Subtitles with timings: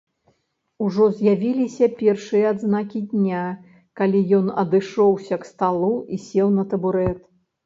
[0.83, 3.43] Ужо з'явіліся першыя адзнакі дня,
[4.01, 7.21] калі ён адышоўся к сталу і сеў на табурэт.